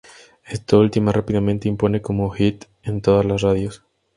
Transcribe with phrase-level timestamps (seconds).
[0.47, 3.83] Esta última rápidamente impone como hit en todas las radios.